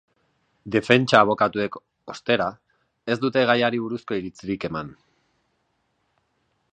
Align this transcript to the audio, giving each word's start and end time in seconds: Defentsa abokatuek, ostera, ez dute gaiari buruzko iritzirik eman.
Defentsa 0.75 1.19
abokatuek, 1.25 1.77
ostera, 2.13 2.47
ez 3.15 3.19
dute 3.27 3.45
gaiari 3.53 3.83
buruzko 3.83 4.19
iritzirik 4.21 4.69
eman. 4.71 4.93